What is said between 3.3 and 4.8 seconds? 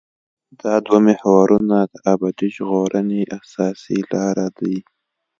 اساسي لاره دي.